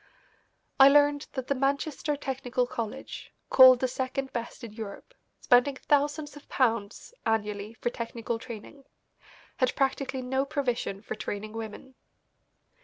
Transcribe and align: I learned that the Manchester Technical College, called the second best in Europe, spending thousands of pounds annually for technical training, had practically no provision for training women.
I 0.79 0.89
learned 0.89 1.27
that 1.33 1.45
the 1.45 1.53
Manchester 1.53 2.15
Technical 2.15 2.65
College, 2.65 3.31
called 3.51 3.79
the 3.81 3.87
second 3.87 4.33
best 4.33 4.63
in 4.63 4.73
Europe, 4.73 5.13
spending 5.39 5.75
thousands 5.75 6.35
of 6.35 6.49
pounds 6.49 7.13
annually 7.23 7.75
for 7.75 7.91
technical 7.91 8.39
training, 8.39 8.85
had 9.57 9.75
practically 9.75 10.23
no 10.23 10.43
provision 10.43 11.03
for 11.03 11.13
training 11.13 11.53
women. 11.53 11.93